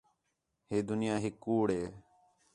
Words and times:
ہے 0.69 0.77
دُنیا 0.89 1.15
ہِک 1.23 1.35
کُوڑ 1.43 1.67
ہے 1.77 1.83